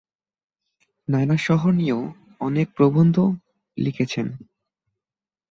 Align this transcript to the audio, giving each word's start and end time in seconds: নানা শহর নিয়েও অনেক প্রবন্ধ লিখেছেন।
নানা 1.07 1.35
শহর 1.37 1.71
নিয়েও 1.73 2.01
অনেক 2.41 2.67
প্রবন্ধ 2.77 3.15
লিখেছেন। 3.77 4.27